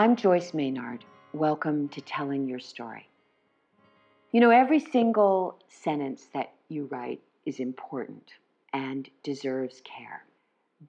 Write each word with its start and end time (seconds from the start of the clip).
I'm 0.00 0.16
Joyce 0.16 0.54
Maynard. 0.54 1.04
Welcome 1.34 1.90
to 1.90 2.00
Telling 2.00 2.48
Your 2.48 2.58
Story. 2.58 3.06
You 4.32 4.40
know, 4.40 4.48
every 4.48 4.80
single 4.80 5.58
sentence 5.68 6.26
that 6.32 6.54
you 6.70 6.86
write 6.86 7.20
is 7.44 7.60
important 7.60 8.22
and 8.72 9.06
deserves 9.22 9.82
care. 9.84 10.24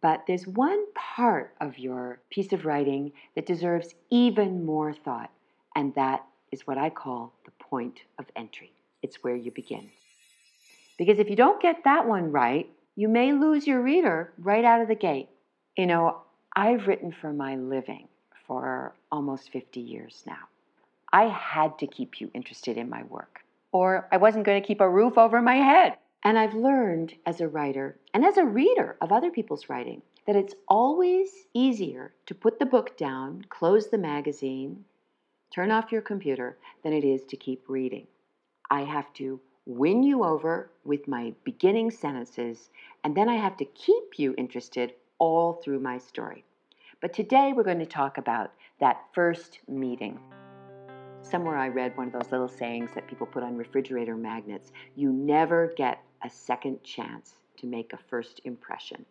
But 0.02 0.24
there's 0.28 0.48
one 0.48 0.86
part 0.94 1.54
of 1.60 1.78
your 1.78 2.22
piece 2.30 2.54
of 2.54 2.64
writing 2.64 3.12
that 3.36 3.46
deserves 3.46 3.96
even 4.12 4.66
more 4.66 4.94
thought, 4.94 5.30
and 5.76 5.94
that 5.96 6.26
is 6.54 6.66
what 6.66 6.78
I 6.78 6.90
call 6.90 7.34
the 7.44 7.52
point 7.60 8.00
of 8.18 8.28
entry. 8.38 8.72
It's 9.04 9.22
where 9.22 9.36
you 9.36 9.52
begin. 9.52 9.90
Because 10.98 11.20
if 11.20 11.30
you 11.30 11.36
don't 11.36 11.62
get 11.62 11.84
that 11.84 12.08
one 12.08 12.32
right, 12.32 12.70
you 12.96 13.10
may 13.10 13.34
lose 13.34 13.68
your 13.68 13.82
reader 13.82 14.32
right 14.38 14.64
out 14.64 14.80
of 14.80 14.88
the 14.88 14.96
gate. 14.96 15.28
You 15.76 15.88
know, 15.88 16.22
I've 16.56 16.88
written 16.88 17.12
for 17.12 17.34
my 17.34 17.58
living 17.58 18.08
for 18.52 18.94
almost 19.14 19.50
50 19.54 19.80
years 19.80 20.24
now. 20.28 20.50
I 21.14 21.30
had 21.30 21.80
to 21.80 21.88
keep 21.88 22.20
you 22.20 22.30
interested 22.34 22.78
in 22.78 22.90
my 22.90 23.04
work, 23.04 23.46
or 23.72 24.10
I 24.12 24.18
wasn't 24.18 24.46
going 24.46 24.62
to 24.62 24.68
keep 24.68 24.82
a 24.82 24.90
roof 24.90 25.18
over 25.18 25.42
my 25.42 25.56
head. 25.56 25.96
And 26.26 26.38
I've 26.38 26.54
learned 26.54 27.14
as 27.26 27.40
a 27.40 27.48
writer 27.48 27.98
and 28.14 28.26
as 28.26 28.36
a 28.36 28.44
reader 28.44 28.98
of 29.00 29.14
other 29.14 29.32
people's 29.32 29.70
writing 29.70 30.02
that 30.28 30.36
it's 30.36 30.54
always 30.68 31.30
easier 31.54 32.12
to 32.26 32.36
put 32.36 32.60
the 32.60 32.66
book 32.66 32.98
down, 32.98 33.46
close 33.48 33.88
the 33.88 33.98
magazine, 33.98 34.84
turn 35.56 35.72
off 35.72 35.94
your 35.94 36.02
computer 36.02 36.58
than 36.84 36.92
it 36.92 37.06
is 37.06 37.24
to 37.30 37.38
keep 37.38 37.70
reading. 37.70 38.06
I 38.70 38.82
have 38.82 39.14
to 39.14 39.40
win 39.66 40.04
you 40.04 40.26
over 40.26 40.70
with 40.84 41.08
my 41.08 41.34
beginning 41.46 41.90
sentences, 41.90 42.70
and 43.06 43.16
then 43.16 43.30
I 43.30 43.36
have 43.36 43.56
to 43.58 43.66
keep 43.66 44.20
you 44.20 44.36
interested 44.38 44.92
all 45.20 45.54
through 45.54 45.80
my 45.80 45.98
story. 46.00 46.44
But 47.02 47.14
today 47.14 47.52
we're 47.52 47.64
going 47.64 47.80
to 47.80 47.86
talk 47.88 48.20
about 48.20 48.52
that 48.80 49.06
first 49.12 49.58
meeting. 49.68 50.20
Somewhere 51.24 51.58
I 51.58 51.68
read 51.68 51.98
one 51.98 52.06
of 52.06 52.14
those 52.14 52.32
little 52.32 52.48
sayings 52.48 52.92
that 52.94 53.08
people 53.08 53.26
put 53.26 53.42
on 53.42 53.58
refrigerator 53.58 54.16
magnets 54.16 54.72
you 54.96 55.12
never 55.12 55.74
get 55.76 56.04
a 56.24 56.30
second 56.30 56.84
chance 56.84 57.34
to 57.58 57.66
make 57.66 57.94
a 57.94 57.98
first 57.98 58.42
impression. 58.44 59.04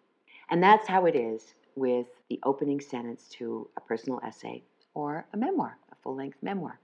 And 0.51 0.63
that's 0.63 0.87
how 0.87 1.07
it 1.07 1.17
is 1.17 1.55
with 1.75 2.07
the 2.29 2.39
opening 2.45 2.81
sentence 2.81 3.27
to 3.39 3.69
a 3.77 3.81
personal 3.81 4.21
essay 4.25 4.63
or 4.95 5.27
a 5.33 5.37
memoir, 5.37 5.77
a 5.91 5.97
full 5.97 6.15
length 6.15 6.39
memoir. 6.43 6.79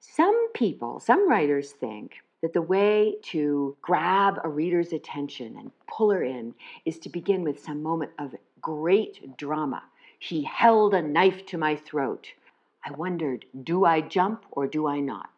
Some 0.00 0.52
people, 0.52 1.00
some 1.00 1.30
writers 1.30 1.70
think 1.70 2.16
that 2.42 2.52
the 2.52 2.60
way 2.60 3.16
to 3.22 3.74
grab 3.80 4.38
a 4.44 4.50
reader's 4.50 4.92
attention 4.92 5.56
and 5.56 5.70
pull 5.88 6.10
her 6.10 6.22
in 6.22 6.54
is 6.84 6.98
to 6.98 7.08
begin 7.08 7.42
with 7.42 7.58
some 7.64 7.82
moment 7.82 8.10
of 8.18 8.34
great 8.60 9.38
drama 9.38 9.82
he 10.22 10.44
held 10.44 10.94
a 10.94 11.02
knife 11.02 11.44
to 11.46 11.58
my 11.58 11.74
throat. 11.74 12.28
I 12.84 12.92
wondered, 12.92 13.44
do 13.64 13.84
I 13.84 14.00
jump 14.00 14.44
or 14.52 14.68
do 14.68 14.86
I 14.86 15.00
not? 15.00 15.30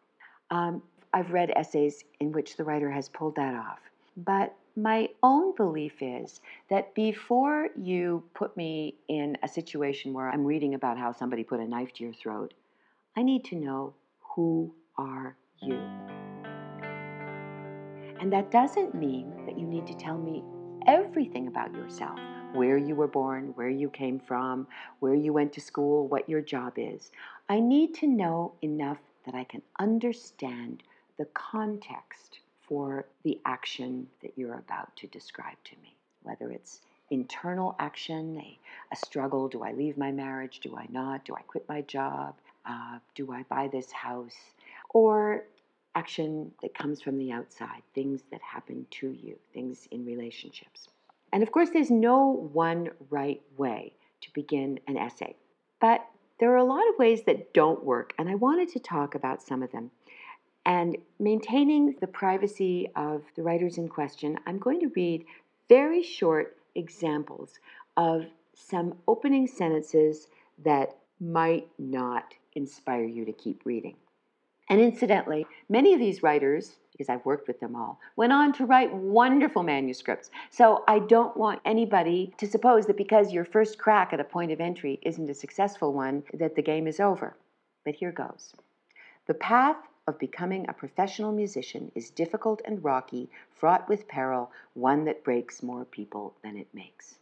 Um, 0.51 0.83
I've 1.11 1.31
read 1.31 1.51
essays 1.55 2.03
in 2.19 2.31
which 2.31 2.55
the 2.55 2.63
writer 2.63 2.91
has 2.91 3.09
pulled 3.09 3.35
that 3.35 3.55
off. 3.55 3.79
But 4.15 4.55
my 4.75 5.09
own 5.23 5.55
belief 5.55 5.93
is 6.01 6.39
that 6.69 6.93
before 6.93 7.69
you 7.75 8.21
put 8.35 8.55
me 8.55 8.93
in 9.07 9.35
a 9.41 9.47
situation 9.47 10.13
where 10.13 10.29
I'm 10.29 10.45
reading 10.45 10.75
about 10.75 10.99
how 10.99 11.11
somebody 11.11 11.43
put 11.43 11.59
a 11.59 11.67
knife 11.67 11.91
to 11.93 12.03
your 12.03 12.13
throat, 12.13 12.53
I 13.17 13.23
need 13.23 13.43
to 13.45 13.55
know 13.55 13.95
who 14.35 14.71
are 14.99 15.35
you? 15.63 15.81
And 18.19 18.31
that 18.31 18.51
doesn't 18.51 18.93
mean 18.93 19.33
that 19.47 19.57
you 19.57 19.65
need 19.65 19.87
to 19.87 19.95
tell 19.95 20.19
me 20.19 20.43
everything 20.85 21.47
about 21.47 21.73
yourself 21.73 22.19
where 22.55 22.77
you 22.77 22.95
were 22.95 23.07
born, 23.07 23.51
where 23.55 23.69
you 23.69 23.89
came 23.89 24.19
from, 24.19 24.67
where 24.99 25.13
you 25.13 25.33
went 25.33 25.51
to 25.53 25.61
school, 25.61 26.07
what 26.07 26.29
your 26.29 26.41
job 26.41 26.73
is. 26.77 27.11
I 27.49 27.59
need 27.59 27.93
to 27.95 28.07
know 28.07 28.53
enough 28.61 28.99
that 29.25 29.35
I 29.35 29.43
can 29.43 29.61
understand 29.79 30.83
the 31.17 31.25
context 31.25 32.39
for 32.61 33.05
the 33.23 33.39
action 33.45 34.07
that 34.21 34.33
you're 34.35 34.57
about 34.57 34.95
to 34.97 35.07
describe 35.07 35.57
to 35.65 35.75
me, 35.83 35.95
whether 36.23 36.51
it's 36.51 36.81
internal 37.11 37.75
action, 37.77 38.37
a, 38.39 38.59
a 38.91 38.95
struggle 38.95 39.47
do 39.47 39.63
I 39.63 39.73
leave 39.73 39.97
my 39.97 40.11
marriage, 40.11 40.59
do 40.61 40.75
I 40.75 40.87
not, 40.89 41.25
do 41.25 41.35
I 41.35 41.41
quit 41.41 41.67
my 41.69 41.81
job, 41.81 42.35
uh, 42.65 42.99
do 43.13 43.31
I 43.31 43.43
buy 43.43 43.67
this 43.67 43.91
house, 43.91 44.35
or 44.89 45.43
action 45.93 46.51
that 46.61 46.73
comes 46.73 47.01
from 47.01 47.17
the 47.17 47.31
outside, 47.31 47.81
things 47.93 48.21
that 48.31 48.41
happen 48.41 48.85
to 48.91 49.11
you, 49.11 49.37
things 49.53 49.87
in 49.91 50.05
relationships. 50.05 50.87
And 51.35 51.43
of 51.43 51.51
course, 51.51 51.71
there's 51.71 51.91
no 51.91 52.47
one 52.53 52.91
right 53.09 53.41
way 53.57 53.91
to 54.21 54.29
begin 54.33 54.79
an 54.87 54.95
essay, 54.95 55.35
but 55.81 55.99
there 56.39 56.53
are 56.53 56.57
a 56.59 56.63
lot 56.63 56.87
of 56.87 56.97
ways 56.97 57.23
that 57.23 57.53
don't 57.53 57.83
work, 57.83 58.13
and 58.17 58.29
I 58.29 58.35
wanted 58.35 58.69
to 58.69 58.79
talk 58.79 59.15
about 59.15 59.41
some 59.41 59.61
of 59.61 59.69
them. 59.73 59.91
And 60.65 60.95
maintaining 61.19 61.97
the 61.99 62.07
privacy 62.07 62.89
of 62.95 63.23
the 63.35 63.43
writers 63.43 63.77
in 63.77 63.89
question, 63.89 64.39
I'm 64.47 64.59
going 64.59 64.79
to 64.79 64.93
read 64.95 65.25
very 65.67 66.01
short 66.01 66.55
examples 66.73 67.59
of 67.97 68.27
some 68.53 68.93
opening 69.05 69.45
sentences 69.45 70.29
that 70.63 70.95
might 71.19 71.67
not 71.77 72.33
inspire 72.53 73.03
you 73.03 73.25
to 73.25 73.33
keep 73.33 73.65
reading. 73.65 73.97
And 74.69 74.79
incidentally, 74.79 75.45
many 75.67 75.93
of 75.93 75.99
these 75.99 76.23
writers, 76.23 76.77
because 76.95 77.09
I've 77.09 77.25
worked 77.25 77.47
with 77.47 77.59
them 77.59 77.75
all, 77.75 77.99
went 78.15 78.31
on 78.31 78.53
to 78.53 78.65
write 78.65 78.93
wonderful 78.93 79.63
manuscripts. 79.63 80.31
So 80.49 80.83
I 80.87 80.99
don't 80.99 81.35
want 81.35 81.59
anybody 81.65 82.33
to 82.37 82.47
suppose 82.47 82.85
that 82.85 82.95
because 82.95 83.33
your 83.33 83.43
first 83.43 83.77
crack 83.77 84.13
at 84.13 84.21
a 84.21 84.23
point 84.23 84.51
of 84.53 84.61
entry 84.61 84.99
isn't 85.01 85.29
a 85.29 85.33
successful 85.33 85.91
one, 85.91 86.23
that 86.33 86.55
the 86.55 86.61
game 86.61 86.87
is 86.87 87.01
over. 87.01 87.35
But 87.83 87.95
here 87.95 88.13
goes. 88.13 88.53
The 89.27 89.33
path 89.33 89.77
of 90.07 90.19
becoming 90.19 90.65
a 90.69 90.73
professional 90.73 91.31
musician 91.31 91.91
is 91.95 92.11
difficult 92.11 92.61
and 92.65 92.83
rocky, 92.83 93.29
fraught 93.51 93.89
with 93.89 94.07
peril, 94.07 94.51
one 94.73 95.03
that 95.05 95.23
breaks 95.23 95.63
more 95.63 95.83
people 95.83 96.35
than 96.43 96.57
it 96.57 96.67
makes. 96.73 97.15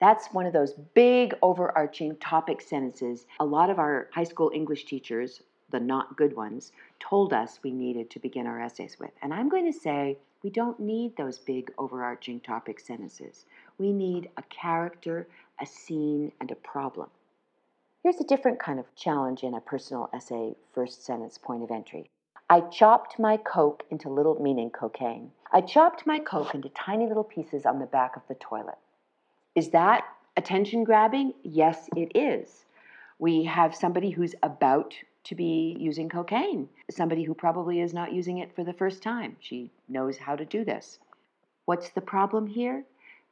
That's 0.00 0.32
one 0.32 0.46
of 0.46 0.52
those 0.52 0.72
big 0.94 1.34
overarching 1.42 2.16
topic 2.16 2.60
sentences 2.60 3.26
a 3.38 3.44
lot 3.44 3.70
of 3.70 3.78
our 3.78 4.08
high 4.12 4.24
school 4.24 4.50
English 4.52 4.86
teachers 4.86 5.42
the 5.72 5.80
not 5.80 6.16
good 6.16 6.36
ones, 6.36 6.70
told 7.00 7.32
us 7.32 7.58
we 7.62 7.72
needed 7.72 8.10
to 8.10 8.20
begin 8.20 8.46
our 8.46 8.60
essays 8.60 8.96
with. 9.00 9.10
And 9.22 9.34
I'm 9.34 9.48
going 9.48 9.70
to 9.70 9.78
say 9.78 10.16
we 10.42 10.50
don't 10.50 10.78
need 10.78 11.16
those 11.16 11.38
big 11.38 11.72
overarching 11.78 12.40
topic 12.40 12.78
sentences. 12.78 13.46
We 13.78 13.92
need 13.92 14.30
a 14.36 14.42
character, 14.42 15.26
a 15.60 15.66
scene, 15.66 16.30
and 16.40 16.50
a 16.50 16.56
problem. 16.56 17.10
Here's 18.02 18.20
a 18.20 18.24
different 18.24 18.58
kind 18.58 18.78
of 18.80 18.94
challenge 18.96 19.42
in 19.42 19.54
a 19.54 19.60
personal 19.60 20.10
essay 20.12 20.54
first 20.74 21.04
sentence 21.04 21.38
point 21.38 21.62
of 21.62 21.70
entry. 21.70 22.10
I 22.50 22.60
chopped 22.60 23.18
my 23.18 23.36
coke 23.36 23.84
into 23.90 24.08
little, 24.10 24.42
meaning 24.42 24.70
cocaine. 24.70 25.30
I 25.52 25.60
chopped 25.60 26.06
my 26.06 26.18
coke 26.18 26.54
into 26.54 26.68
tiny 26.70 27.06
little 27.06 27.24
pieces 27.24 27.64
on 27.64 27.78
the 27.78 27.86
back 27.86 28.16
of 28.16 28.22
the 28.28 28.34
toilet. 28.34 28.78
Is 29.54 29.70
that 29.70 30.04
attention 30.36 30.82
grabbing? 30.82 31.34
Yes, 31.44 31.88
it 31.96 32.10
is. 32.16 32.64
We 33.18 33.44
have 33.44 33.74
somebody 33.74 34.10
who's 34.10 34.34
about 34.42 34.94
to 35.24 35.34
be 35.34 35.76
using 35.78 36.08
cocaine, 36.08 36.68
somebody 36.90 37.22
who 37.22 37.34
probably 37.34 37.80
is 37.80 37.94
not 37.94 38.12
using 38.12 38.38
it 38.38 38.54
for 38.54 38.64
the 38.64 38.72
first 38.72 39.02
time. 39.02 39.36
She 39.40 39.70
knows 39.88 40.16
how 40.16 40.36
to 40.36 40.44
do 40.44 40.64
this. 40.64 40.98
What's 41.64 41.90
the 41.90 42.00
problem 42.00 42.46
here? 42.46 42.84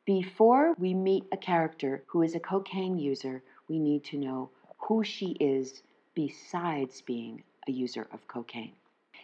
Before 0.06 0.74
we 0.78 0.94
meet 0.94 1.24
a 1.32 1.36
character 1.36 2.02
who 2.06 2.22
is 2.22 2.34
a 2.34 2.40
cocaine 2.40 2.98
user, 2.98 3.42
we 3.68 3.78
need 3.78 4.04
to 4.04 4.18
know 4.18 4.50
who 4.78 5.04
she 5.04 5.36
is 5.40 5.82
besides 6.14 7.02
being 7.02 7.42
a 7.68 7.72
user 7.72 8.06
of 8.12 8.26
cocaine. 8.28 8.72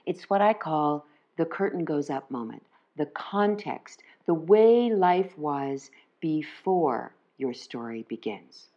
It's 0.04 0.28
what 0.28 0.40
I 0.40 0.52
call 0.52 1.06
the 1.36 1.44
curtain 1.44 1.84
goes 1.84 2.10
up 2.10 2.30
moment, 2.30 2.62
the 2.96 3.06
context, 3.06 4.02
the 4.26 4.34
way 4.34 4.90
life 4.92 5.36
was 5.38 5.90
before 6.20 7.12
your 7.38 7.54
story 7.54 8.04
begins. 8.08 8.68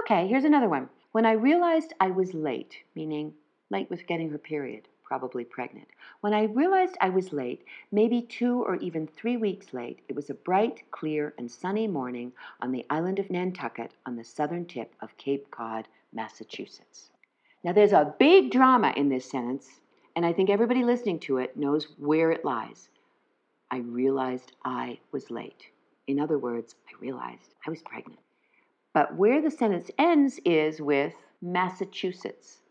Okay, 0.00 0.26
here's 0.28 0.44
another 0.44 0.68
one. 0.68 0.88
When 1.18 1.26
I 1.26 1.32
realized 1.32 1.94
I 1.98 2.12
was 2.12 2.32
late, 2.32 2.76
meaning 2.94 3.34
late 3.70 3.90
with 3.90 4.06
getting 4.06 4.30
her 4.30 4.38
period, 4.38 4.86
probably 5.02 5.44
pregnant, 5.44 5.88
when 6.20 6.32
I 6.32 6.44
realized 6.44 6.96
I 7.00 7.08
was 7.08 7.32
late, 7.32 7.64
maybe 7.90 8.22
two 8.22 8.62
or 8.62 8.76
even 8.76 9.08
three 9.08 9.36
weeks 9.36 9.74
late, 9.74 9.98
it 10.06 10.14
was 10.14 10.30
a 10.30 10.34
bright, 10.34 10.88
clear, 10.92 11.34
and 11.36 11.50
sunny 11.50 11.88
morning 11.88 12.32
on 12.60 12.70
the 12.70 12.86
island 12.88 13.18
of 13.18 13.30
Nantucket 13.30 13.90
on 14.06 14.14
the 14.14 14.22
southern 14.22 14.64
tip 14.64 14.94
of 15.00 15.16
Cape 15.16 15.50
Cod, 15.50 15.88
Massachusetts. 16.12 17.10
Now, 17.64 17.72
there's 17.72 17.92
a 17.92 18.14
big 18.20 18.52
drama 18.52 18.92
in 18.96 19.08
this 19.08 19.28
sentence, 19.28 19.80
and 20.14 20.24
I 20.24 20.32
think 20.32 20.50
everybody 20.50 20.84
listening 20.84 21.18
to 21.22 21.38
it 21.38 21.56
knows 21.56 21.88
where 21.98 22.30
it 22.30 22.44
lies. 22.44 22.90
I 23.72 23.78
realized 23.78 24.52
I 24.64 25.00
was 25.10 25.32
late. 25.32 25.64
In 26.06 26.20
other 26.20 26.38
words, 26.38 26.76
I 26.88 26.92
realized 27.00 27.56
I 27.66 27.70
was 27.70 27.82
pregnant. 27.82 28.20
But 28.98 29.14
where 29.14 29.40
the 29.40 29.52
sentence 29.52 29.92
ends 29.96 30.40
is 30.44 30.80
with 30.80 31.14
Massachusetts. 31.40 32.62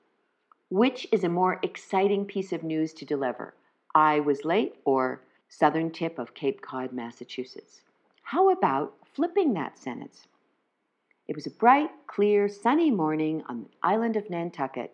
Which 0.69 1.07
is 1.09 1.24
a 1.24 1.29
more 1.29 1.57
exciting 1.63 2.25
piece 2.25 2.51
of 2.51 2.63
news 2.63 2.91
to 2.95 3.06
deliver? 3.06 3.53
I 3.95 4.19
was 4.19 4.44
late 4.44 4.75
or 4.83 5.21
southern 5.47 5.89
tip 5.89 6.19
of 6.19 6.33
Cape 6.33 6.59
Cod, 6.59 6.91
Massachusetts? 6.91 7.79
How 8.24 8.50
about 8.50 8.95
flipping 9.13 9.53
that 9.53 9.79
sentence? 9.79 10.27
It 11.29 11.35
was 11.38 11.47
a 11.47 11.51
bright, 11.51 11.91
clear, 12.07 12.50
sunny 12.50 12.91
morning 12.91 13.41
on 13.47 13.62
the 13.62 13.69
island 13.81 14.18
of 14.18 14.30
Nantucket. 14.30 14.94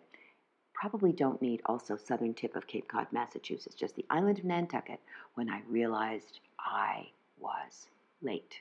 Probably 0.72 1.10
don't 1.10 1.42
need 1.42 1.62
also 1.66 1.96
southern 1.96 2.34
tip 2.34 2.54
of 2.54 2.68
Cape 2.68 2.86
Cod, 2.86 3.08
Massachusetts, 3.10 3.74
just 3.74 3.96
the 3.96 4.06
island 4.08 4.38
of 4.38 4.44
Nantucket, 4.44 5.00
when 5.34 5.50
I 5.50 5.62
realized 5.68 6.38
I 6.60 7.08
was 7.40 7.88
late. 8.22 8.60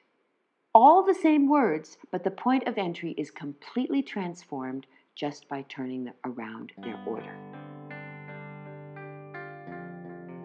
All 0.75 1.03
the 1.03 1.13
same 1.13 1.47
words, 1.47 1.99
but 2.09 2.23
the 2.23 2.31
point 2.31 2.67
of 2.67 2.79
entry 2.79 3.13
is 3.15 3.29
completely 3.29 4.01
transformed 4.01 4.87
just 5.13 5.47
by 5.47 5.63
turning 5.69 6.11
around 6.25 6.71
their 6.79 6.99
order. 7.05 7.35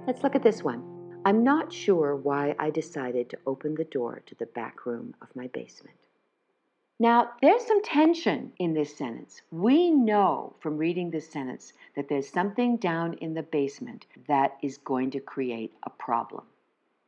Let's 0.07 0.23
look 0.23 0.35
at 0.35 0.43
this 0.43 0.63
one. 0.63 0.83
I'm 1.25 1.43
not 1.43 1.73
sure 1.73 2.15
why 2.15 2.55
I 2.59 2.69
decided 2.69 3.31
to 3.31 3.39
open 3.47 3.75
the 3.75 3.85
door 3.85 4.21
to 4.27 4.35
the 4.35 4.45
back 4.45 4.85
room 4.85 5.15
of 5.23 5.35
my 5.35 5.47
basement. 5.47 5.97
Now, 7.01 7.31
there's 7.41 7.65
some 7.65 7.83
tension 7.83 8.53
in 8.59 8.75
this 8.75 8.95
sentence. 8.95 9.41
We 9.51 9.91
know 9.91 10.57
from 10.61 10.77
reading 10.77 11.11
this 11.11 11.31
sentence 11.31 11.73
that 11.97 12.11
there's 12.11 12.29
something 12.29 12.77
down 12.77 13.15
in 13.15 13.33
the 13.33 13.45
basement 13.45 14.05
that 14.27 14.59
is 14.63 14.77
going 14.77 15.11
to 15.13 15.21
create 15.21 15.73
a 15.85 15.91
problem. 15.91 16.45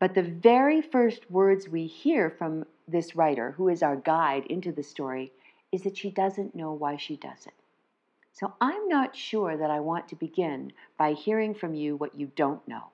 But 0.00 0.14
the 0.14 0.23
very 0.23 0.81
first 0.81 1.31
words 1.31 1.69
we 1.69 1.87
hear 1.87 2.31
from 2.31 2.64
this 2.88 3.14
writer, 3.14 3.52
who 3.52 3.69
is 3.69 3.82
our 3.82 3.97
guide 3.97 4.47
into 4.47 4.73
the 4.73 4.82
story, 4.82 5.31
is 5.70 5.82
that 5.82 5.99
she 5.99 6.11
doesn't 6.11 6.55
know 6.55 6.73
why 6.73 6.97
she 6.97 7.17
does 7.17 7.47
it. 7.47 7.52
So 8.32 8.55
I'm 8.62 8.88
not 8.88 9.14
sure 9.14 9.58
that 9.58 9.70
I 9.70 9.81
want 9.81 10.08
to 10.08 10.17
begin 10.17 10.73
by 10.97 11.12
hearing 11.12 11.55
from 11.55 11.75
you 11.75 11.97
what 11.97 12.19
you 12.19 12.32
don't 12.35 12.67
know. 12.67 12.85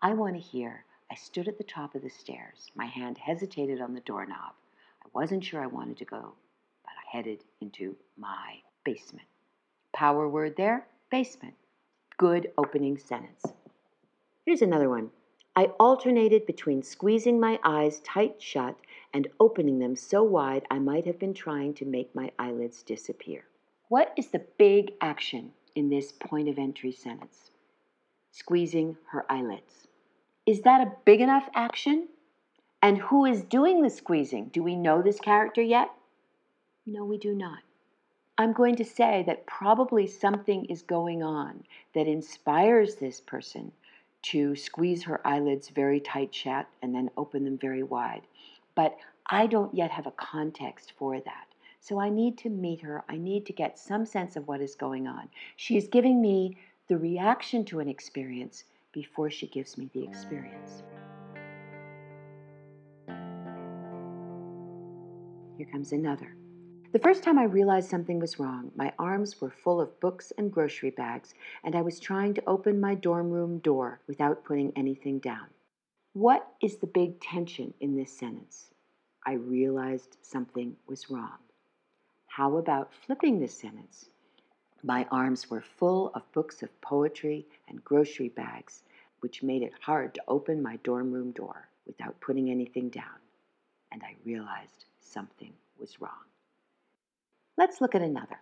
I 0.00 0.12
want 0.12 0.36
to 0.36 0.40
hear 0.40 0.84
I 1.10 1.16
stood 1.16 1.48
at 1.48 1.58
the 1.58 1.64
top 1.64 1.96
of 1.96 2.02
the 2.02 2.10
stairs. 2.10 2.70
My 2.76 2.86
hand 2.86 3.18
hesitated 3.18 3.80
on 3.80 3.94
the 3.94 4.00
doorknob. 4.00 4.52
I 5.04 5.08
wasn't 5.12 5.42
sure 5.42 5.60
I 5.60 5.66
wanted 5.66 5.96
to 5.96 6.04
go, 6.04 6.34
but 6.84 6.92
I 6.92 7.16
headed 7.16 7.42
into 7.60 7.96
my 8.16 8.58
basement. 8.84 9.26
Power 9.92 10.28
word 10.28 10.54
there 10.56 10.86
basement. 11.10 11.54
Good 12.16 12.52
opening 12.56 12.96
sentence. 12.98 13.42
Here's 14.44 14.62
another 14.62 14.88
one. 14.88 15.10
I 15.58 15.72
alternated 15.80 16.46
between 16.46 16.84
squeezing 16.84 17.40
my 17.40 17.58
eyes 17.64 17.98
tight 18.04 18.40
shut 18.40 18.76
and 19.12 19.26
opening 19.40 19.80
them 19.80 19.96
so 19.96 20.22
wide 20.22 20.64
I 20.70 20.78
might 20.78 21.04
have 21.04 21.18
been 21.18 21.34
trying 21.34 21.74
to 21.74 21.84
make 21.84 22.14
my 22.14 22.30
eyelids 22.38 22.84
disappear. 22.84 23.42
What 23.88 24.12
is 24.16 24.28
the 24.28 24.46
big 24.56 24.92
action 25.00 25.50
in 25.74 25.88
this 25.88 26.12
point 26.12 26.48
of 26.48 26.60
entry 26.60 26.92
sentence? 26.92 27.50
Squeezing 28.30 28.98
her 29.06 29.26
eyelids. 29.28 29.88
Is 30.46 30.60
that 30.60 30.80
a 30.80 30.92
big 31.04 31.20
enough 31.20 31.48
action? 31.56 32.06
And 32.80 32.98
who 32.98 33.24
is 33.24 33.42
doing 33.42 33.82
the 33.82 33.90
squeezing? 33.90 34.50
Do 34.52 34.62
we 34.62 34.76
know 34.76 35.02
this 35.02 35.18
character 35.18 35.60
yet? 35.60 35.90
No, 36.86 37.04
we 37.04 37.18
do 37.18 37.34
not. 37.34 37.64
I'm 38.40 38.52
going 38.52 38.76
to 38.76 38.84
say 38.84 39.24
that 39.26 39.44
probably 39.46 40.06
something 40.06 40.66
is 40.66 40.82
going 40.82 41.24
on 41.24 41.64
that 41.94 42.06
inspires 42.06 42.94
this 42.94 43.20
person 43.20 43.72
to 44.22 44.56
squeeze 44.56 45.02
her 45.04 45.26
eyelids 45.26 45.68
very 45.68 46.00
tight 46.00 46.34
shut 46.34 46.66
and 46.82 46.94
then 46.94 47.10
open 47.16 47.44
them 47.44 47.58
very 47.58 47.82
wide. 47.82 48.22
But 48.74 48.96
I 49.26 49.46
don't 49.46 49.74
yet 49.74 49.90
have 49.90 50.06
a 50.06 50.12
context 50.12 50.92
for 50.98 51.20
that. 51.20 51.46
So 51.80 52.00
I 52.00 52.08
need 52.08 52.38
to 52.38 52.48
meet 52.48 52.80
her. 52.80 53.04
I 53.08 53.16
need 53.16 53.46
to 53.46 53.52
get 53.52 53.78
some 53.78 54.04
sense 54.04 54.36
of 54.36 54.48
what 54.48 54.60
is 54.60 54.74
going 54.74 55.06
on. 55.06 55.28
She 55.56 55.76
is 55.76 55.88
giving 55.88 56.20
me 56.20 56.56
the 56.88 56.98
reaction 56.98 57.64
to 57.66 57.80
an 57.80 57.88
experience 57.88 58.64
before 58.92 59.30
she 59.30 59.46
gives 59.46 59.78
me 59.78 59.88
the 59.92 60.04
experience. 60.04 60.82
Here 65.56 65.66
comes 65.70 65.92
another. 65.92 66.34
The 66.90 66.98
first 66.98 67.22
time 67.22 67.38
I 67.38 67.44
realized 67.44 67.90
something 67.90 68.18
was 68.18 68.38
wrong, 68.38 68.72
my 68.74 68.94
arms 68.98 69.42
were 69.42 69.50
full 69.50 69.78
of 69.78 70.00
books 70.00 70.32
and 70.38 70.50
grocery 70.50 70.88
bags, 70.88 71.34
and 71.62 71.76
I 71.76 71.82
was 71.82 72.00
trying 72.00 72.32
to 72.32 72.42
open 72.46 72.80
my 72.80 72.94
dorm 72.94 73.30
room 73.30 73.58
door 73.58 74.00
without 74.06 74.42
putting 74.42 74.72
anything 74.74 75.18
down. 75.18 75.48
What 76.14 76.50
is 76.62 76.78
the 76.78 76.86
big 76.86 77.20
tension 77.20 77.74
in 77.80 77.94
this 77.94 78.10
sentence? 78.10 78.70
I 79.26 79.34
realized 79.34 80.16
something 80.22 80.76
was 80.86 81.10
wrong. 81.10 81.36
How 82.26 82.56
about 82.56 82.94
flipping 82.94 83.38
this 83.38 83.52
sentence? 83.52 84.08
My 84.82 85.06
arms 85.10 85.50
were 85.50 85.60
full 85.60 86.10
of 86.14 86.32
books 86.32 86.62
of 86.62 86.80
poetry 86.80 87.46
and 87.68 87.84
grocery 87.84 88.30
bags, 88.30 88.82
which 89.20 89.42
made 89.42 89.62
it 89.62 89.74
hard 89.82 90.14
to 90.14 90.22
open 90.26 90.62
my 90.62 90.76
dorm 90.76 91.12
room 91.12 91.32
door 91.32 91.68
without 91.86 92.18
putting 92.22 92.48
anything 92.48 92.88
down, 92.88 93.20
and 93.92 94.02
I 94.02 94.14
realized 94.24 94.86
something 95.00 95.52
was 95.78 96.00
wrong. 96.00 96.27
Let's 97.58 97.80
look 97.80 97.96
at 97.96 98.02
another. 98.02 98.40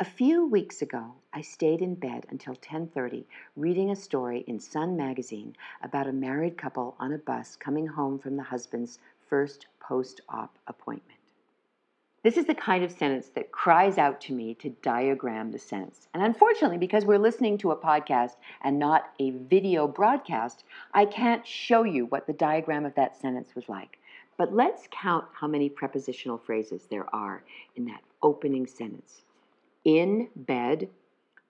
A 0.00 0.06
few 0.06 0.46
weeks 0.46 0.80
ago, 0.80 1.16
I 1.34 1.42
stayed 1.42 1.82
in 1.82 1.96
bed 1.96 2.24
until 2.30 2.54
10:30 2.54 3.26
reading 3.56 3.90
a 3.90 3.94
story 3.94 4.40
in 4.46 4.58
Sun 4.58 4.96
magazine 4.96 5.54
about 5.82 6.06
a 6.06 6.14
married 6.14 6.56
couple 6.56 6.96
on 6.98 7.12
a 7.12 7.18
bus 7.18 7.56
coming 7.56 7.86
home 7.86 8.18
from 8.18 8.36
the 8.36 8.42
husband's 8.42 9.00
first 9.28 9.66
post-op 9.80 10.56
appointment. 10.66 11.20
This 12.22 12.38
is 12.38 12.46
the 12.46 12.54
kind 12.54 12.82
of 12.82 12.90
sentence 12.90 13.28
that 13.34 13.52
cries 13.52 13.98
out 13.98 14.18
to 14.22 14.32
me 14.32 14.54
to 14.54 14.70
diagram 14.80 15.50
the 15.50 15.58
sentence. 15.58 16.08
And 16.14 16.22
unfortunately, 16.22 16.78
because 16.78 17.04
we're 17.04 17.18
listening 17.18 17.58
to 17.58 17.72
a 17.72 17.76
podcast 17.76 18.36
and 18.62 18.78
not 18.78 19.12
a 19.18 19.32
video 19.32 19.86
broadcast, 19.86 20.64
I 20.94 21.04
can't 21.04 21.46
show 21.46 21.82
you 21.82 22.06
what 22.06 22.26
the 22.26 22.32
diagram 22.32 22.86
of 22.86 22.94
that 22.94 23.14
sentence 23.14 23.54
was 23.54 23.68
like. 23.68 23.98
But 24.38 24.54
let's 24.54 24.88
count 24.90 25.26
how 25.34 25.48
many 25.48 25.68
prepositional 25.68 26.38
phrases 26.38 26.86
there 26.86 27.14
are 27.14 27.44
in 27.76 27.84
that 27.84 28.02
opening 28.24 28.66
sentence. 28.66 29.22
In 29.84 30.30
bed 30.34 30.88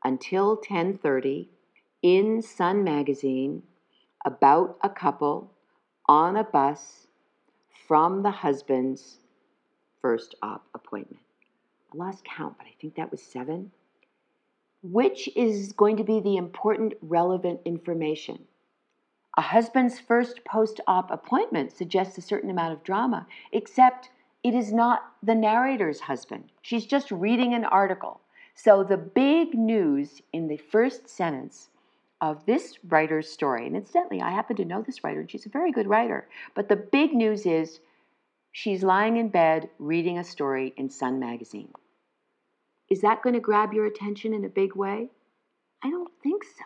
until 0.04 0.58
10:30, 0.58 1.48
in 2.02 2.42
Sun 2.42 2.84
magazine, 2.84 3.62
about 4.26 4.76
a 4.82 4.90
couple, 4.90 5.50
on 6.06 6.36
a 6.36 6.44
bus, 6.44 7.06
from 7.88 8.22
the 8.22 8.30
husband's 8.30 9.20
first 10.02 10.34
op 10.42 10.66
appointment. 10.74 11.22
I 11.93 11.96
lost 11.96 12.24
count, 12.24 12.58
but 12.58 12.66
I 12.66 12.74
think 12.81 12.96
that 12.96 13.10
was 13.10 13.22
seven. 13.22 13.72
Which 14.82 15.31
is 15.34 15.72
going 15.72 15.96
to 15.96 16.04
be 16.04 16.20
the 16.20 16.36
important, 16.36 16.94
relevant 17.00 17.60
information? 17.64 18.46
A 19.36 19.43
husband's 19.43 19.98
first 19.98 20.44
post 20.44 20.81
op 20.86 21.10
appointment 21.10 21.72
suggests 21.72 22.19
a 22.19 22.22
certain 22.22 22.50
amount 22.50 22.74
of 22.74 22.84
drama, 22.84 23.26
except 23.52 24.10
it 24.44 24.55
is 24.55 24.72
not 24.72 25.13
the 25.22 25.34
narrator's 25.34 26.01
husband. 26.01 26.53
She's 26.63 26.86
just 26.86 27.10
reading 27.10 27.55
an 27.55 27.65
article. 27.65 28.20
So 28.55 28.84
the 28.84 28.96
big 28.96 29.55
news 29.55 30.22
in 30.32 30.46
the 30.46 30.58
first 30.58 31.08
sentence 31.08 31.70
of 32.20 32.46
this 32.46 32.79
writer's 32.89 33.29
story, 33.29 33.67
and 33.67 33.74
incidentally, 33.74 34.22
I 34.22 34.31
happen 34.31 34.55
to 34.56 34.65
know 34.65 34.82
this 34.82 35.03
writer, 35.03 35.20
and 35.20 35.31
she's 35.31 35.46
a 35.46 35.51
very 35.51 35.72
good 35.72 35.89
writer, 35.89 36.29
but 36.55 36.69
the 36.69 36.77
big 36.77 37.13
news 37.13 37.44
is 37.44 37.81
She's 38.56 38.84
lying 38.84 39.17
in 39.17 39.31
bed 39.31 39.69
reading 39.81 40.17
a 40.17 40.22
story 40.22 40.74
in 40.77 40.89
Sun 40.89 41.19
magazine. 41.19 41.72
Is 42.89 43.01
that 43.01 43.20
going 43.20 43.34
to 43.34 43.41
grab 43.41 43.72
your 43.72 43.84
attention 43.84 44.32
in 44.32 44.44
a 44.44 44.48
big 44.48 44.77
way? 44.77 45.10
I 45.82 45.91
don't 45.91 46.13
think 46.22 46.44
so. 46.44 46.65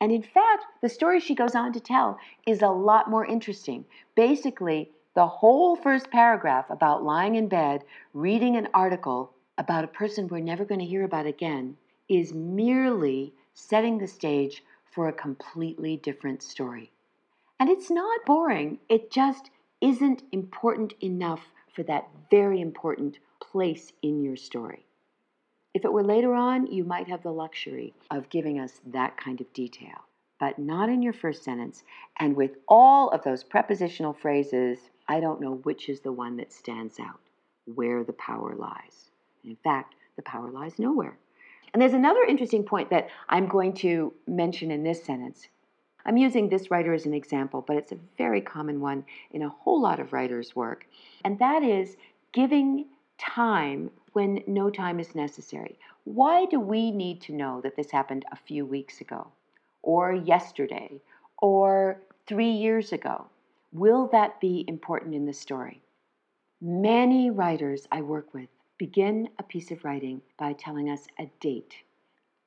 And 0.00 0.12
in 0.12 0.22
fact, 0.22 0.64
the 0.80 0.88
story 0.88 1.18
she 1.18 1.34
goes 1.34 1.56
on 1.56 1.72
to 1.72 1.80
tell 1.80 2.20
is 2.46 2.62
a 2.62 2.68
lot 2.68 3.10
more 3.10 3.26
interesting. 3.26 3.84
Basically, 4.14 4.92
the 5.14 5.26
whole 5.26 5.76
first 5.76 6.10
paragraph 6.10 6.70
about 6.70 7.04
lying 7.04 7.34
in 7.34 7.48
bed 7.48 7.84
reading 8.14 8.56
an 8.56 8.68
article 8.72 9.32
about 9.58 9.84
a 9.84 9.88
person 9.88 10.26
we're 10.26 10.40
never 10.40 10.64
going 10.64 10.80
to 10.80 10.86
hear 10.86 11.04
about 11.04 11.26
again 11.26 11.76
is 12.08 12.32
merely 12.32 13.34
setting 13.54 13.98
the 13.98 14.06
stage 14.06 14.64
for 14.90 15.08
a 15.08 15.12
completely 15.12 15.96
different 15.98 16.42
story. 16.42 16.90
And 17.60 17.68
it's 17.68 17.90
not 17.90 18.24
boring, 18.24 18.78
it 18.88 19.10
just 19.10 19.50
isn't 19.80 20.22
important 20.32 20.94
enough 21.00 21.52
for 21.74 21.82
that 21.84 22.08
very 22.30 22.60
important 22.60 23.18
place 23.40 23.92
in 24.02 24.22
your 24.22 24.36
story. 24.36 24.86
If 25.74 25.84
it 25.84 25.92
were 25.92 26.02
later 26.02 26.34
on, 26.34 26.66
you 26.66 26.84
might 26.84 27.08
have 27.08 27.22
the 27.22 27.32
luxury 27.32 27.94
of 28.10 28.28
giving 28.28 28.58
us 28.58 28.80
that 28.86 29.16
kind 29.16 29.40
of 29.40 29.52
detail, 29.52 30.06
but 30.38 30.58
not 30.58 30.88
in 30.88 31.02
your 31.02 31.14
first 31.14 31.42
sentence. 31.42 31.82
And 32.18 32.36
with 32.36 32.56
all 32.68 33.10
of 33.10 33.22
those 33.22 33.42
prepositional 33.42 34.12
phrases, 34.12 34.78
I 35.08 35.20
don't 35.20 35.40
know 35.40 35.56
which 35.64 35.88
is 35.88 36.00
the 36.00 36.12
one 36.12 36.36
that 36.36 36.52
stands 36.52 36.98
out, 37.00 37.20
where 37.74 38.04
the 38.04 38.12
power 38.14 38.54
lies. 38.54 39.10
In 39.44 39.56
fact, 39.56 39.94
the 40.16 40.22
power 40.22 40.50
lies 40.50 40.78
nowhere. 40.78 41.18
And 41.72 41.80
there's 41.80 41.94
another 41.94 42.22
interesting 42.22 42.64
point 42.64 42.90
that 42.90 43.08
I'm 43.28 43.48
going 43.48 43.72
to 43.74 44.12
mention 44.26 44.70
in 44.70 44.82
this 44.82 45.02
sentence, 45.02 45.48
I'm 46.04 46.16
using 46.16 46.48
this 46.48 46.70
writer 46.70 46.92
as 46.92 47.06
an 47.06 47.14
example, 47.14 47.64
but 47.66 47.76
it's 47.76 47.92
a 47.92 47.98
very 48.18 48.40
common 48.40 48.80
one 48.80 49.04
in 49.30 49.42
a 49.42 49.48
whole 49.48 49.80
lot 49.80 50.00
of 50.00 50.12
writers' 50.12 50.56
work. 50.56 50.86
And 51.24 51.38
that 51.38 51.62
is 51.62 51.96
giving 52.32 52.86
time 53.18 53.90
when 54.12 54.42
no 54.46 54.68
time 54.68 54.98
is 54.98 55.14
necessary. 55.14 55.78
Why 56.04 56.46
do 56.46 56.58
we 56.58 56.90
need 56.90 57.20
to 57.22 57.32
know 57.32 57.60
that 57.60 57.76
this 57.76 57.90
happened 57.90 58.24
a 58.32 58.36
few 58.36 58.66
weeks 58.66 59.00
ago, 59.00 59.28
or 59.82 60.12
yesterday, 60.12 61.00
or 61.40 62.00
three 62.26 62.50
years 62.50 62.92
ago? 62.92 63.26
Will 63.72 64.06
that 64.08 64.38
be 64.38 64.66
important 64.68 65.14
in 65.14 65.24
the 65.24 65.32
story? 65.32 65.80
Many 66.60 67.30
writers 67.30 67.88
I 67.90 68.02
work 68.02 68.34
with 68.34 68.50
begin 68.76 69.30
a 69.38 69.42
piece 69.42 69.70
of 69.70 69.82
writing 69.82 70.20
by 70.38 70.52
telling 70.52 70.90
us 70.90 71.06
a 71.18 71.30
date, 71.40 71.76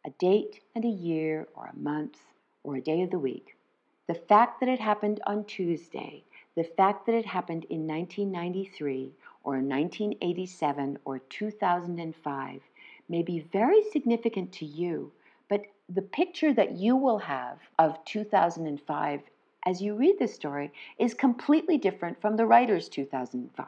a 0.05 0.11
date 0.11 0.61
and 0.75 0.85
a 0.85 0.87
year 0.87 1.47
or 1.55 1.65
a 1.65 1.79
month 1.79 2.19
or 2.61 2.75
a 2.75 2.81
day 2.81 3.01
of 3.01 3.09
the 3.09 3.17
week. 3.17 3.57
The 4.05 4.13
fact 4.13 4.59
that 4.59 4.69
it 4.69 4.79
happened 4.79 5.19
on 5.25 5.45
Tuesday, 5.45 6.23
the 6.55 6.63
fact 6.63 7.07
that 7.07 7.15
it 7.15 7.25
happened 7.25 7.65
in 7.71 7.87
1993 7.87 9.15
or 9.43 9.53
1987 9.53 10.99
or 11.05 11.17
2005 11.17 12.61
may 13.09 13.23
be 13.23 13.39
very 13.51 13.81
significant 13.91 14.51
to 14.51 14.65
you, 14.65 15.11
but 15.49 15.63
the 15.89 16.03
picture 16.03 16.53
that 16.53 16.73
you 16.73 16.95
will 16.95 17.17
have 17.17 17.57
of 17.79 18.05
2005 18.05 19.21
as 19.65 19.81
you 19.81 19.95
read 19.95 20.19
this 20.19 20.35
story 20.35 20.71
is 20.99 21.13
completely 21.13 21.77
different 21.77 22.21
from 22.21 22.37
the 22.37 22.45
writer's 22.45 22.87
2005. 22.87 23.67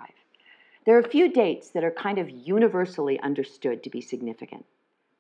There 0.86 0.96
are 0.96 1.02
a 1.02 1.10
few 1.10 1.30
dates 1.30 1.72
that 1.72 1.84
are 1.84 1.92
kind 1.92 2.20
of 2.20 2.30
universally 2.30 3.20
understood 3.20 3.84
to 3.84 3.90
be 3.90 4.00
significant. 4.00 4.66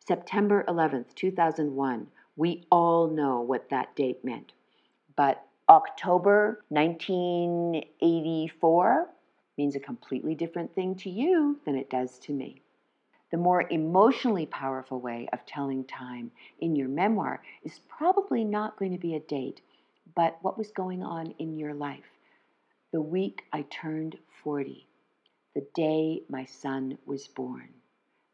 September 0.08 0.64
11th, 0.68 1.14
2001, 1.16 2.08
we 2.38 2.64
all 2.72 3.08
know 3.08 3.42
what 3.42 3.70
that 3.70 3.94
date 3.96 4.24
meant. 4.24 4.54
But 5.16 5.44
October 5.68 6.64
1984 6.70 9.10
means 9.58 9.76
a 9.76 9.80
completely 9.80 10.36
different 10.36 10.74
thing 10.74 10.96
to 10.96 11.10
you 11.10 11.60
than 11.66 11.76
it 11.76 11.90
does 11.90 12.18
to 12.20 12.32
me. 12.32 12.62
The 13.32 13.38
more 13.38 13.68
emotionally 13.70 14.46
powerful 14.46 15.02
way 15.02 15.28
of 15.34 15.46
telling 15.46 15.84
time 15.84 16.32
in 16.62 16.78
your 16.78 16.88
memoir 16.88 17.44
is 17.64 17.82
probably 17.90 18.46
not 18.46 18.78
going 18.78 18.94
to 18.94 18.98
be 18.98 19.16
a 19.16 19.20
date, 19.20 19.60
but 20.16 20.38
what 20.42 20.58
was 20.58 20.72
going 20.72 21.04
on 21.04 21.34
in 21.40 21.58
your 21.58 21.74
life. 21.74 22.06
The 22.92 23.02
week 23.02 23.44
I 23.52 23.64
turned 23.64 24.18
40, 24.44 24.88
the 25.56 25.66
day 25.76 26.22
my 26.30 26.46
son 26.46 26.98
was 27.06 27.28
born, 27.28 27.70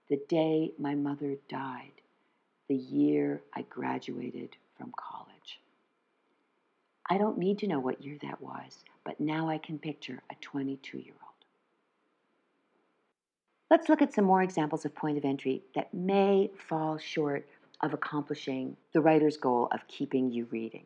the 0.09 0.21
day 0.29 0.73
my 0.77 0.95
mother 0.95 1.37
died, 1.49 2.01
the 2.69 2.75
year 2.75 3.41
I 3.53 3.63
graduated 3.63 4.55
from 4.77 4.91
college. 4.95 5.59
I 7.09 7.17
don't 7.17 7.37
need 7.37 7.59
to 7.59 7.67
know 7.67 7.79
what 7.79 8.03
year 8.03 8.17
that 8.21 8.41
was, 8.41 8.83
but 9.03 9.19
now 9.19 9.49
I 9.49 9.57
can 9.57 9.77
picture 9.77 10.21
a 10.31 10.35
22 10.41 10.99
year 10.99 11.15
old. 11.21 11.33
Let's 13.69 13.89
look 13.89 14.01
at 14.01 14.13
some 14.13 14.25
more 14.25 14.43
examples 14.43 14.85
of 14.85 14.93
point 14.95 15.17
of 15.17 15.25
entry 15.25 15.63
that 15.75 15.93
may 15.93 16.51
fall 16.69 16.97
short 16.97 17.47
of 17.81 17.93
accomplishing 17.93 18.77
the 18.93 19.01
writer's 19.01 19.35
goal 19.35 19.67
of 19.71 19.87
keeping 19.87 20.31
you 20.31 20.47
reading. 20.51 20.85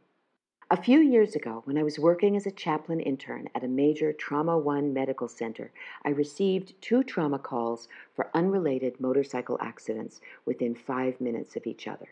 A 0.69 0.75
few 0.75 0.99
years 0.99 1.33
ago, 1.33 1.61
when 1.63 1.77
I 1.77 1.83
was 1.83 1.97
working 1.97 2.35
as 2.35 2.45
a 2.45 2.51
chaplain 2.51 2.99
intern 2.99 3.47
at 3.55 3.63
a 3.63 3.69
major 3.69 4.11
Trauma 4.11 4.57
One 4.57 4.93
medical 4.93 5.29
center, 5.29 5.71
I 6.03 6.09
received 6.09 6.73
two 6.81 7.03
trauma 7.03 7.39
calls 7.39 7.87
for 8.17 8.29
unrelated 8.33 8.99
motorcycle 8.99 9.57
accidents 9.61 10.19
within 10.45 10.75
five 10.75 11.21
minutes 11.21 11.55
of 11.55 11.65
each 11.67 11.87
other. 11.87 12.09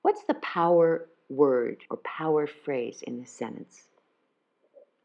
What's 0.00 0.24
the 0.24 0.32
power 0.34 1.10
word 1.28 1.82
or 1.90 1.98
power 1.98 2.46
phrase 2.46 3.02
in 3.02 3.20
this 3.20 3.30
sentence? 3.30 3.88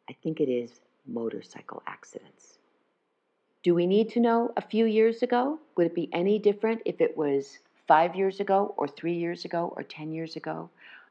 I 0.10 0.14
think 0.24 0.40
it 0.40 0.50
is 0.50 0.80
motorcycle 1.06 1.84
accidents. 1.86 2.60
Do 3.62 3.76
we 3.76 3.88
need 3.88 4.08
to 4.12 4.22
know 4.22 4.54
a 4.56 4.62
few 4.62 4.86
years 4.86 5.22
ago? 5.22 5.60
Would 5.76 5.88
it 5.88 5.96
be 5.96 6.10
any 6.14 6.40
different 6.40 6.82
if 6.86 7.02
it 7.02 7.18
was 7.18 7.60
five 7.90 8.16
years 8.16 8.40
ago, 8.40 8.74
or 8.78 8.88
three 8.88 9.16
years 9.16 9.44
ago, 9.44 9.74
or 9.76 9.84
10 9.84 10.14
years 10.14 10.38
ago? 10.38 10.70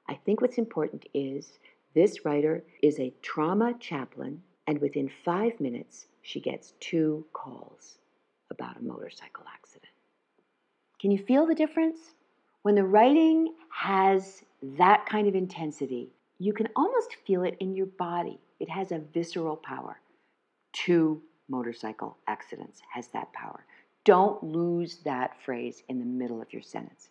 I 0.08 0.14
think 0.14 0.40
what's 0.40 0.58
important 0.58 1.06
is 1.12 1.58
this 1.94 2.24
writer 2.24 2.64
is 2.82 2.98
a 2.98 3.12
trauma 3.22 3.74
chaplain, 3.78 4.42
and 4.66 4.80
within 4.80 5.10
five 5.24 5.60
minutes, 5.60 6.06
she 6.22 6.40
gets 6.40 6.72
two 6.80 7.26
calls 7.32 7.98
about 8.50 8.78
a 8.78 8.82
motorcycle 8.82 9.44
accident. 9.52 9.92
Can 11.00 11.10
you 11.10 11.18
feel 11.18 11.46
the 11.46 11.54
difference? 11.54 11.98
When 12.62 12.74
the 12.74 12.84
writing 12.84 13.54
has 13.70 14.42
that 14.62 15.06
kind 15.06 15.28
of 15.28 15.34
intensity, 15.34 16.10
you 16.38 16.52
can 16.52 16.68
almost 16.74 17.16
feel 17.26 17.44
it 17.44 17.56
in 17.60 17.74
your 17.74 17.86
body. 17.86 18.38
It 18.60 18.68
has 18.68 18.92
a 18.92 18.98
visceral 19.12 19.56
power. 19.56 20.00
Two 20.72 21.22
motorcycle 21.48 22.16
accidents 22.26 22.80
has 22.92 23.08
that 23.08 23.32
power. 23.32 23.64
Don't 24.04 24.42
lose 24.42 24.98
that 25.04 25.40
phrase 25.44 25.82
in 25.88 25.98
the 25.98 26.04
middle 26.04 26.40
of 26.40 26.52
your 26.52 26.62
sentence. 26.62 27.10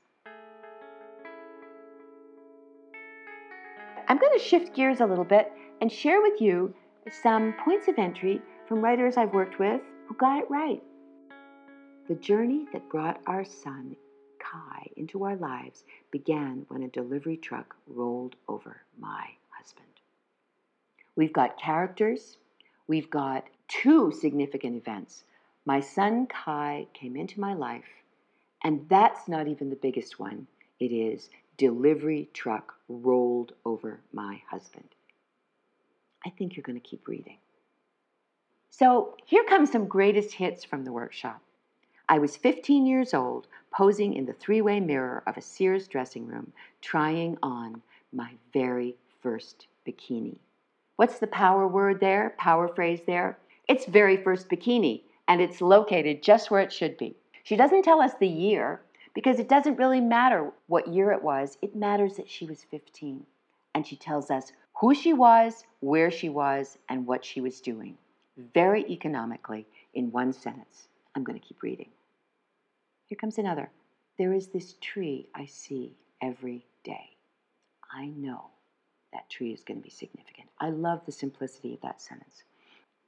I'm 4.09 4.17
going 4.17 4.37
to 4.37 4.43
shift 4.43 4.73
gears 4.73 5.01
a 5.01 5.05
little 5.05 5.25
bit 5.25 5.51
and 5.81 5.91
share 5.91 6.21
with 6.21 6.39
you 6.39 6.73
some 7.21 7.53
points 7.63 7.89
of 7.89 7.99
entry 7.99 8.41
from 8.67 8.81
writers 8.81 9.17
I've 9.17 9.33
worked 9.33 9.59
with 9.59 9.81
who 10.07 10.15
got 10.15 10.39
it 10.39 10.49
right. 10.49 10.81
The 12.07 12.15
journey 12.15 12.67
that 12.71 12.89
brought 12.89 13.19
our 13.27 13.43
son, 13.43 13.97
Kai, 14.39 14.87
into 14.95 15.25
our 15.25 15.35
lives 15.35 15.83
began 16.09 16.65
when 16.69 16.83
a 16.83 16.87
delivery 16.87 17.35
truck 17.35 17.75
rolled 17.85 18.37
over 18.47 18.81
my 18.97 19.25
husband. 19.49 19.87
We've 21.17 21.33
got 21.33 21.59
characters, 21.59 22.37
we've 22.87 23.09
got 23.09 23.43
two 23.67 24.13
significant 24.13 24.77
events. 24.77 25.25
My 25.65 25.81
son 25.81 26.27
Kai 26.27 26.87
came 26.93 27.17
into 27.17 27.41
my 27.41 27.53
life, 27.53 27.83
and 28.63 28.87
that's 28.87 29.27
not 29.27 29.49
even 29.49 29.69
the 29.69 29.75
biggest 29.75 30.17
one. 30.17 30.47
It 30.79 30.93
is 30.93 31.29
delivery 31.57 32.29
truck 32.33 32.75
rolled 32.87 33.53
over 33.65 33.99
my 34.13 34.41
husband. 34.49 34.87
I 36.25 36.29
think 36.29 36.55
you're 36.55 36.63
going 36.63 36.79
to 36.79 36.87
keep 36.87 37.07
reading. 37.07 37.37
So 38.69 39.15
here 39.25 39.43
comes 39.43 39.71
some 39.71 39.87
greatest 39.87 40.33
hits 40.33 40.63
from 40.63 40.83
the 40.83 40.91
workshop. 40.91 41.41
I 42.09 42.19
was 42.19 42.37
15 42.37 42.85
years 42.85 43.13
old, 43.13 43.47
posing 43.71 44.13
in 44.13 44.25
the 44.25 44.33
three 44.33 44.61
way 44.61 44.79
mirror 44.79 45.23
of 45.27 45.35
a 45.35 45.41
Sears 45.41 45.87
dressing 45.87 46.27
room, 46.27 46.53
trying 46.81 47.37
on 47.41 47.81
my 48.13 48.31
very 48.53 48.95
first 49.21 49.67
bikini. 49.85 50.37
What's 50.95 51.19
the 51.19 51.27
power 51.27 51.67
word 51.67 51.99
there? 51.99 52.35
Power 52.37 52.67
phrase 52.67 53.01
there? 53.05 53.37
It's 53.67 53.85
very 53.85 54.17
first 54.17 54.49
bikini, 54.49 55.01
and 55.27 55.41
it's 55.41 55.59
located 55.59 56.23
just 56.23 56.49
where 56.49 56.61
it 56.61 56.71
should 56.71 56.97
be. 56.97 57.15
She 57.43 57.55
doesn't 57.55 57.83
tell 57.83 58.01
us 58.01 58.13
the 58.19 58.27
year 58.27 58.81
because 59.17 59.39
it 59.39 59.49
doesn't 59.49 59.79
really 59.79 59.99
matter 59.99 60.51
what 60.67 60.93
year 60.93 61.11
it 61.11 61.23
was. 61.23 61.57
It 61.63 61.75
matters 61.75 62.17
that 62.17 62.29
she 62.29 62.45
was 62.45 62.67
15. 62.69 63.25
And 63.73 63.87
she 63.87 63.95
tells 63.95 64.29
us 64.29 64.51
who 64.79 64.93
she 64.93 65.11
was, 65.11 65.63
where 65.79 66.11
she 66.11 66.29
was, 66.29 66.77
and 66.87 67.07
what 67.07 67.25
she 67.25 67.41
was 67.41 67.59
doing. 67.59 67.97
Very 68.53 68.85
economically 68.85 69.65
in 69.95 70.11
one 70.11 70.31
sentence. 70.31 70.89
I'm 71.15 71.23
going 71.23 71.39
to 71.39 71.43
keep 71.43 71.63
reading. 71.63 71.89
Here 73.07 73.17
comes 73.19 73.39
another. 73.39 73.71
There 74.19 74.33
is 74.33 74.49
this 74.49 74.75
tree 74.81 75.29
I 75.33 75.47
see 75.47 75.97
every 76.21 76.67
day. 76.83 77.09
I 77.91 78.09
know 78.09 78.51
that 79.13 79.31
tree 79.31 79.51
is 79.51 79.63
going 79.63 79.79
to 79.79 79.83
be 79.83 79.89
significant. 79.89 80.47
I 80.59 80.69
love 80.69 81.01
the 81.07 81.11
simplicity 81.11 81.73
of 81.73 81.81
that 81.81 82.03
sentence. 82.03 82.43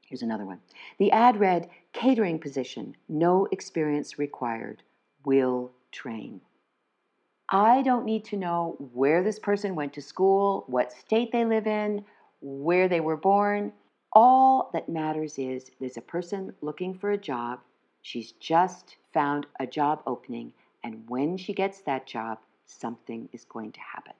Here's 0.07 0.23
another 0.23 0.45
one. 0.45 0.57
The 0.97 1.11
ad 1.11 1.39
read 1.39 1.69
catering 1.93 2.39
position, 2.39 2.95
no 3.07 3.47
experience 3.51 4.17
required, 4.17 4.81
will 5.23 5.71
train. 5.91 6.41
I 7.49 7.81
don't 7.81 8.05
need 8.05 8.25
to 8.25 8.37
know 8.37 8.75
where 8.93 9.23
this 9.23 9.39
person 9.39 9.73
went 9.73 9.93
to 9.93 10.01
school, 10.01 10.65
what 10.67 10.93
state 10.93 11.31
they 11.31 11.45
live 11.45 11.65
in, 11.65 12.05
where 12.41 12.87
they 12.87 12.99
were 12.99 13.17
born. 13.17 13.73
All 14.13 14.69
that 14.73 14.89
matters 14.89 15.39
is 15.39 15.71
there's 15.79 15.97
a 15.97 16.01
person 16.01 16.53
looking 16.61 16.93
for 16.93 17.11
a 17.11 17.17
job. 17.17 17.59
She's 18.01 18.33
just 18.33 18.97
found 19.13 19.47
a 19.59 19.65
job 19.65 20.03
opening, 20.05 20.53
and 20.83 21.03
when 21.09 21.37
she 21.37 21.53
gets 21.53 21.81
that 21.81 22.05
job, 22.05 22.37
something 22.65 23.27
is 23.33 23.45
going 23.45 23.71
to 23.71 23.79
happen. 23.79 24.13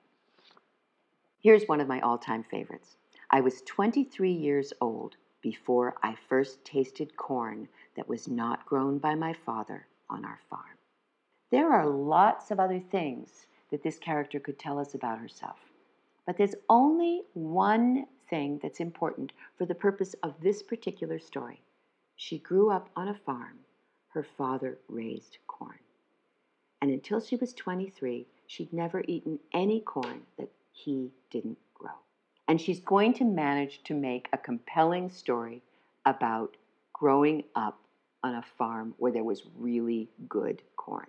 Here's 1.40 1.68
one 1.68 1.80
of 1.80 1.88
my 1.88 2.00
all 2.00 2.18
time 2.18 2.44
favorites. 2.50 2.96
I 3.30 3.40
was 3.40 3.62
23 3.62 4.32
years 4.32 4.72
old 4.80 5.16
before 5.40 5.94
I 6.02 6.16
first 6.28 6.64
tasted 6.64 7.16
corn 7.16 7.68
that 7.96 8.08
was 8.08 8.28
not 8.28 8.66
grown 8.66 8.98
by 8.98 9.14
my 9.14 9.32
father 9.32 9.86
on 10.10 10.24
our 10.24 10.40
farm. 10.50 10.79
There 11.50 11.72
are 11.72 11.86
lots 11.86 12.50
of 12.50 12.60
other 12.60 12.80
things 12.80 13.46
that 13.70 13.82
this 13.82 13.98
character 13.98 14.38
could 14.40 14.58
tell 14.58 14.78
us 14.78 14.94
about 14.94 15.18
herself, 15.18 15.58
but 16.26 16.36
there's 16.36 16.54
only 16.68 17.22
one 17.34 18.06
thing 18.28 18.58
that's 18.62 18.80
important 18.80 19.32
for 19.58 19.66
the 19.66 19.74
purpose 19.74 20.14
of 20.22 20.40
this 20.40 20.62
particular 20.62 21.18
story. 21.18 21.62
She 22.16 22.38
grew 22.38 22.70
up 22.70 22.88
on 22.96 23.08
a 23.08 23.14
farm. 23.14 23.58
Her 24.08 24.22
father 24.22 24.78
raised 24.88 25.38
corn. 25.46 25.78
And 26.82 26.90
until 26.90 27.20
she 27.20 27.36
was 27.36 27.52
23, 27.54 28.26
she'd 28.46 28.72
never 28.72 29.04
eaten 29.06 29.38
any 29.52 29.80
corn 29.80 30.22
that 30.38 30.50
he 30.72 31.10
didn't 31.30 31.58
grow. 31.74 31.90
and 32.48 32.60
she's 32.60 32.80
going 32.80 33.14
to 33.14 33.24
manage 33.24 33.82
to 33.84 33.94
make 33.94 34.28
a 34.32 34.38
compelling 34.38 35.08
story 35.10 35.62
about 36.04 36.56
growing 36.92 37.44
up 37.54 37.78
on 38.24 38.34
a 38.34 38.44
farm 38.58 38.94
where 38.98 39.12
there 39.12 39.24
was 39.24 39.42
really 39.56 40.08
good 40.28 40.62
corn. 40.76 41.06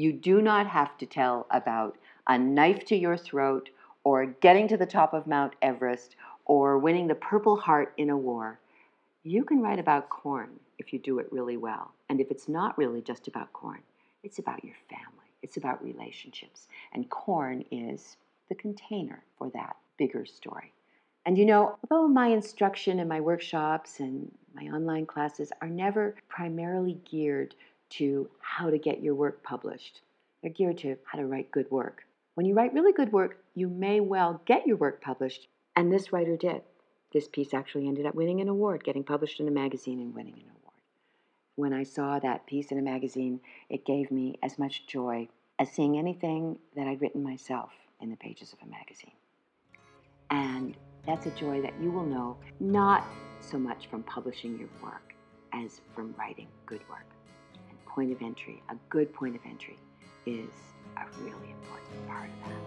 You 0.00 0.14
do 0.14 0.40
not 0.40 0.66
have 0.66 0.96
to 0.96 1.04
tell 1.04 1.46
about 1.50 1.98
a 2.26 2.38
knife 2.38 2.86
to 2.86 2.96
your 2.96 3.18
throat 3.18 3.68
or 4.02 4.24
getting 4.24 4.66
to 4.68 4.78
the 4.78 4.86
top 4.86 5.12
of 5.12 5.26
Mount 5.26 5.56
Everest 5.60 6.16
or 6.46 6.78
winning 6.78 7.06
the 7.06 7.14
Purple 7.14 7.56
Heart 7.56 7.92
in 7.98 8.08
a 8.08 8.16
war. 8.16 8.58
You 9.24 9.44
can 9.44 9.60
write 9.60 9.78
about 9.78 10.08
corn 10.08 10.58
if 10.78 10.94
you 10.94 10.98
do 10.98 11.18
it 11.18 11.30
really 11.30 11.58
well. 11.58 11.92
And 12.08 12.18
if 12.18 12.30
it's 12.30 12.48
not 12.48 12.78
really 12.78 13.02
just 13.02 13.28
about 13.28 13.52
corn, 13.52 13.82
it's 14.22 14.38
about 14.38 14.64
your 14.64 14.76
family, 14.88 15.28
it's 15.42 15.58
about 15.58 15.84
relationships. 15.84 16.66
And 16.94 17.10
corn 17.10 17.62
is 17.70 18.16
the 18.48 18.54
container 18.54 19.22
for 19.36 19.50
that 19.50 19.76
bigger 19.98 20.24
story. 20.24 20.72
And 21.26 21.36
you 21.36 21.44
know, 21.44 21.76
although 21.84 22.08
my 22.08 22.28
instruction 22.28 23.00
and 23.00 23.08
my 23.10 23.20
workshops 23.20 24.00
and 24.00 24.32
my 24.54 24.62
online 24.68 25.04
classes 25.04 25.52
are 25.60 25.68
never 25.68 26.14
primarily 26.28 26.98
geared 27.04 27.54
to 27.90 28.28
how 28.40 28.70
to 28.70 28.78
get 28.78 29.02
your 29.02 29.14
work 29.14 29.42
published, 29.42 30.00
they're 30.42 30.50
geared 30.50 30.78
to 30.78 30.96
how 31.04 31.18
to 31.18 31.26
write 31.26 31.50
good 31.50 31.70
work. 31.70 32.04
When 32.34 32.46
you 32.46 32.54
write 32.54 32.72
really 32.72 32.92
good 32.92 33.12
work, 33.12 33.44
you 33.54 33.68
may 33.68 34.00
well 34.00 34.40
get 34.46 34.66
your 34.66 34.76
work 34.76 35.02
published, 35.02 35.48
and 35.76 35.92
this 35.92 36.12
writer 36.12 36.36
did. 36.36 36.62
This 37.12 37.28
piece 37.28 37.52
actually 37.52 37.88
ended 37.88 38.06
up 38.06 38.14
winning 38.14 38.40
an 38.40 38.48
award, 38.48 38.84
getting 38.84 39.04
published 39.04 39.40
in 39.40 39.48
a 39.48 39.50
magazine 39.50 40.00
and 40.00 40.14
winning 40.14 40.34
an 40.34 40.50
award. 40.50 40.80
When 41.56 41.72
I 41.72 41.82
saw 41.82 42.18
that 42.20 42.46
piece 42.46 42.70
in 42.70 42.78
a 42.78 42.82
magazine, 42.82 43.40
it 43.68 43.84
gave 43.84 44.10
me 44.10 44.38
as 44.42 44.58
much 44.58 44.86
joy 44.86 45.28
as 45.58 45.70
seeing 45.70 45.98
anything 45.98 46.58
that 46.76 46.86
I'd 46.86 47.02
written 47.02 47.22
myself 47.22 47.70
in 48.00 48.10
the 48.10 48.16
pages 48.16 48.52
of 48.52 48.66
a 48.66 48.70
magazine. 48.70 49.12
And 50.30 50.76
that's 51.06 51.26
a 51.26 51.30
joy 51.30 51.60
that 51.62 51.74
you 51.80 51.90
will 51.90 52.06
know 52.06 52.36
not 52.60 53.04
so 53.40 53.58
much 53.58 53.88
from 53.88 54.02
publishing 54.04 54.58
your 54.58 54.68
work 54.82 55.14
as 55.52 55.80
from 55.94 56.14
writing 56.16 56.46
good 56.66 56.80
work. 56.88 57.06
Point 57.90 58.12
of 58.12 58.22
entry, 58.22 58.62
a 58.68 58.76
good 58.88 59.12
point 59.12 59.34
of 59.34 59.42
entry, 59.44 59.76
is 60.24 60.48
a 60.96 61.02
really 61.22 61.50
important 61.50 62.06
part 62.06 62.30
of 62.30 62.48
that. 62.48 62.60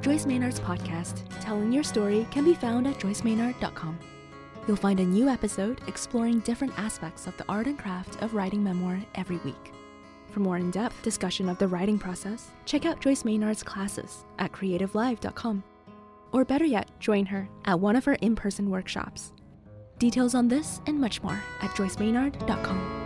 Joyce 0.00 0.24
Maynard's 0.24 0.60
podcast, 0.60 1.24
Telling 1.40 1.72
Your 1.72 1.82
Story, 1.82 2.24
can 2.30 2.44
be 2.44 2.54
found 2.54 2.86
at 2.86 3.00
joycemaynard.com. 3.00 3.98
You'll 4.68 4.76
find 4.76 5.00
a 5.00 5.04
new 5.04 5.28
episode 5.28 5.80
exploring 5.88 6.38
different 6.40 6.78
aspects 6.78 7.26
of 7.26 7.36
the 7.36 7.44
art 7.48 7.66
and 7.66 7.76
craft 7.76 8.22
of 8.22 8.34
writing 8.34 8.62
memoir 8.62 9.00
every 9.16 9.38
week. 9.38 9.72
For 10.30 10.38
more 10.38 10.56
in 10.56 10.70
depth 10.70 11.02
discussion 11.02 11.48
of 11.48 11.58
the 11.58 11.66
writing 11.66 11.98
process, 11.98 12.50
check 12.64 12.86
out 12.86 13.00
Joyce 13.00 13.24
Maynard's 13.24 13.64
classes 13.64 14.24
at 14.38 14.52
creativelive.com. 14.52 15.64
Or 16.30 16.44
better 16.44 16.64
yet, 16.64 16.88
join 17.00 17.26
her 17.26 17.48
at 17.64 17.80
one 17.80 17.96
of 17.96 18.04
her 18.04 18.14
in 18.14 18.36
person 18.36 18.70
workshops. 18.70 19.32
Details 20.02 20.34
on 20.34 20.48
this 20.48 20.80
and 20.88 21.00
much 21.00 21.22
more 21.22 21.40
at 21.60 21.70
joycemaynard.com. 21.76 23.01